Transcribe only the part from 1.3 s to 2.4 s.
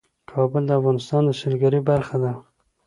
سیلګرۍ برخه ده.